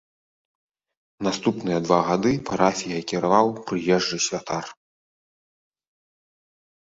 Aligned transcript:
Наступныя 1.25 1.79
два 1.87 1.99
гады 2.07 2.31
парафіяй 2.47 3.03
кіраваў 3.11 3.47
прыезджы 3.71 4.17
святар. 4.29 4.71